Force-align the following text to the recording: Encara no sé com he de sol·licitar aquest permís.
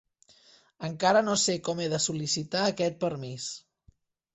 Encara 0.87 1.21
no 1.29 1.37
sé 1.43 1.57
com 1.69 1.85
he 1.85 1.93
de 1.95 2.03
sol·licitar 2.09 2.67
aquest 2.75 3.03
permís. 3.09 3.51